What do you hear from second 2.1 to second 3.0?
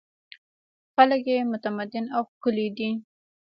او ښکلي دي.